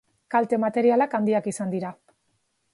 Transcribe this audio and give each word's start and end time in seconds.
Kalte 0.35 0.57
materialak 0.63 1.15
handiak 1.19 1.53
izan 1.55 1.73
dira. 1.77 1.95